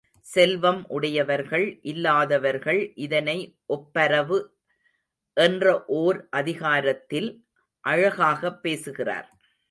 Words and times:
செல்வம் 0.21 0.85
உடையவர்கள் 0.87 1.79
இல்லாதவர்கள் 1.81 2.91
இதனை 2.95 3.57
ஒப்பரவு 3.65 4.57
என்ற 5.33 5.85
ஓர் 5.85 6.27
அதிகாரத்தில் 6.29 7.45
அழகாகப் 7.79 8.61
பேசுகிறார். 8.61 9.29